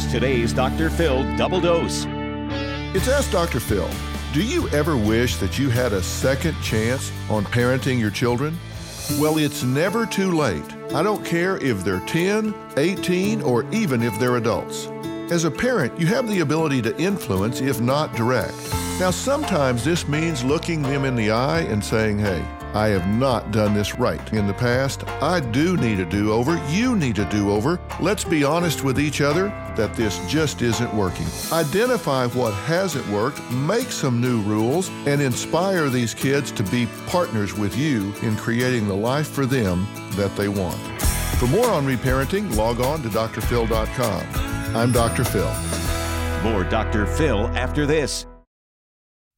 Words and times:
Here's 0.00 0.12
today's 0.12 0.52
Dr. 0.54 0.88
Phil 0.88 1.36
double 1.36 1.60
dose. 1.60 2.06
It's 2.96 3.06
Ask 3.06 3.30
Dr. 3.30 3.60
Phil. 3.60 3.88
Do 4.32 4.42
you 4.42 4.66
ever 4.70 4.96
wish 4.96 5.36
that 5.36 5.58
you 5.58 5.68
had 5.68 5.92
a 5.92 6.02
second 6.02 6.56
chance 6.62 7.12
on 7.28 7.44
parenting 7.44 8.00
your 8.00 8.10
children? 8.10 8.58
Well, 9.18 9.36
it's 9.36 9.62
never 9.62 10.06
too 10.06 10.32
late. 10.32 10.64
I 10.94 11.02
don't 11.02 11.22
care 11.22 11.58
if 11.58 11.84
they're 11.84 12.00
10, 12.06 12.54
18, 12.78 13.42
or 13.42 13.70
even 13.74 14.02
if 14.02 14.18
they're 14.18 14.38
adults. 14.38 14.86
As 15.30 15.44
a 15.44 15.50
parent, 15.50 16.00
you 16.00 16.06
have 16.06 16.26
the 16.26 16.40
ability 16.40 16.80
to 16.82 16.98
influence, 16.98 17.60
if 17.60 17.82
not 17.82 18.16
direct. 18.16 18.56
Now, 18.98 19.10
sometimes 19.10 19.84
this 19.84 20.08
means 20.08 20.42
looking 20.42 20.80
them 20.80 21.04
in 21.04 21.14
the 21.14 21.30
eye 21.30 21.60
and 21.60 21.84
saying, 21.84 22.20
hey, 22.20 22.42
I 22.74 22.88
have 22.88 23.08
not 23.08 23.50
done 23.50 23.74
this 23.74 23.98
right 23.98 24.32
in 24.32 24.46
the 24.46 24.54
past. 24.54 25.06
I 25.20 25.40
do 25.40 25.76
need 25.76 25.98
a 25.98 26.06
do 26.06 26.32
over. 26.32 26.56
You 26.68 26.94
need 26.94 27.18
a 27.18 27.28
do 27.28 27.50
over. 27.50 27.80
Let's 28.00 28.22
be 28.22 28.44
honest 28.44 28.84
with 28.84 29.00
each 29.00 29.20
other 29.20 29.48
that 29.76 29.94
this 29.94 30.18
just 30.28 30.62
isn't 30.62 30.94
working. 30.94 31.26
Identify 31.52 32.26
what 32.28 32.52
hasn't 32.52 33.08
worked, 33.08 33.40
make 33.50 33.90
some 33.90 34.20
new 34.20 34.40
rules, 34.42 34.88
and 35.06 35.20
inspire 35.20 35.88
these 35.88 36.14
kids 36.14 36.52
to 36.52 36.62
be 36.64 36.86
partners 37.06 37.54
with 37.54 37.76
you 37.76 38.14
in 38.22 38.36
creating 38.36 38.86
the 38.86 38.96
life 38.96 39.28
for 39.28 39.46
them 39.46 39.86
that 40.12 40.34
they 40.36 40.48
want. 40.48 40.78
For 41.38 41.46
more 41.46 41.70
on 41.70 41.86
reparenting, 41.86 42.54
log 42.56 42.80
on 42.80 43.02
to 43.02 43.08
drphil.com. 43.08 44.76
I'm 44.76 44.92
Dr. 44.92 45.24
Phil. 45.24 45.52
More 46.42 46.64
Dr. 46.64 47.06
Phil 47.06 47.48
after 47.48 47.86
this. 47.86 48.26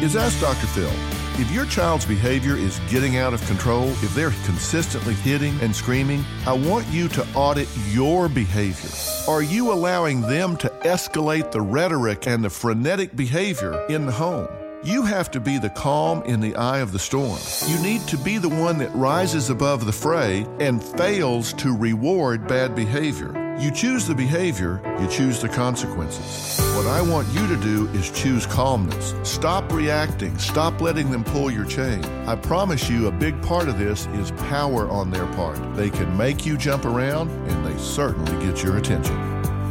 Is 0.00 0.14
Ask 0.14 0.40
Dr. 0.40 0.66
Phil. 0.68 0.92
If 1.40 1.50
your 1.50 1.66
child's 1.66 2.06
behavior 2.06 2.56
is 2.56 2.78
getting 2.88 3.16
out 3.16 3.34
of 3.34 3.44
control, 3.46 3.88
if 3.88 4.14
they're 4.14 4.30
consistently 4.44 5.14
hitting 5.14 5.58
and 5.60 5.74
screaming, 5.74 6.24
I 6.46 6.52
want 6.52 6.86
you 6.86 7.08
to 7.08 7.26
audit 7.34 7.68
your 7.88 8.28
behavior. 8.28 8.90
Are 9.28 9.42
you 9.42 9.72
allowing 9.72 10.20
them 10.20 10.56
to 10.58 10.68
escalate 10.84 11.50
the 11.50 11.60
rhetoric 11.60 12.28
and 12.28 12.44
the 12.44 12.48
frenetic 12.48 13.16
behavior 13.16 13.84
in 13.88 14.06
the 14.06 14.12
home? 14.12 14.48
You 14.84 15.02
have 15.02 15.32
to 15.32 15.40
be 15.40 15.58
the 15.58 15.70
calm 15.70 16.22
in 16.22 16.40
the 16.40 16.54
eye 16.54 16.78
of 16.78 16.92
the 16.92 16.98
storm. 17.00 17.40
You 17.66 17.82
need 17.82 18.02
to 18.02 18.16
be 18.18 18.38
the 18.38 18.48
one 18.48 18.78
that 18.78 18.94
rises 18.94 19.50
above 19.50 19.84
the 19.84 19.92
fray 19.92 20.46
and 20.60 20.82
fails 20.82 21.52
to 21.54 21.76
reward 21.76 22.46
bad 22.46 22.76
behavior. 22.76 23.47
You 23.58 23.72
choose 23.72 24.06
the 24.06 24.14
behavior, 24.14 24.80
you 25.00 25.08
choose 25.08 25.42
the 25.42 25.48
consequences. 25.48 26.60
What 26.76 26.86
I 26.86 27.02
want 27.02 27.26
you 27.34 27.44
to 27.48 27.56
do 27.56 27.88
is 27.88 28.08
choose 28.12 28.46
calmness. 28.46 29.14
Stop 29.28 29.72
reacting, 29.72 30.38
stop 30.38 30.80
letting 30.80 31.10
them 31.10 31.24
pull 31.24 31.50
your 31.50 31.64
chain. 31.64 32.04
I 32.28 32.36
promise 32.36 32.88
you, 32.88 33.08
a 33.08 33.10
big 33.10 33.42
part 33.42 33.66
of 33.66 33.76
this 33.76 34.06
is 34.14 34.30
power 34.48 34.88
on 34.88 35.10
their 35.10 35.26
part. 35.34 35.58
They 35.74 35.90
can 35.90 36.16
make 36.16 36.46
you 36.46 36.56
jump 36.56 36.84
around, 36.84 37.30
and 37.50 37.66
they 37.66 37.76
certainly 37.82 38.46
get 38.46 38.62
your 38.62 38.76
attention. 38.76 39.16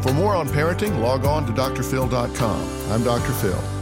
For 0.00 0.12
more 0.12 0.36
on 0.36 0.48
parenting, 0.48 1.00
log 1.00 1.24
on 1.24 1.44
to 1.46 1.52
drphil.com. 1.52 2.92
I'm 2.92 3.02
Dr. 3.02 3.32
Phil. 3.32 3.81